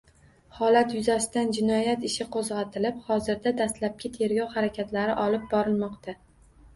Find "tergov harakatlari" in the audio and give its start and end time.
4.15-5.15